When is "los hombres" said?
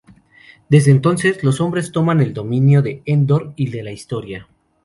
1.43-1.91